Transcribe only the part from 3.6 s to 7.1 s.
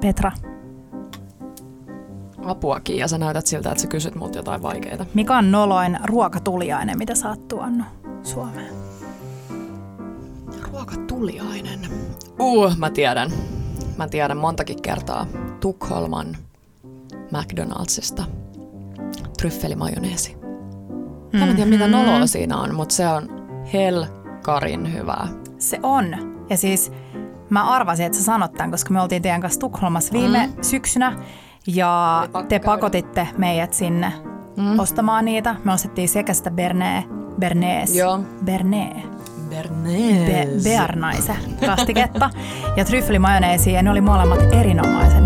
että sä kysyt mut jotain vaikeita. mikä on noloin ruokatuliainen,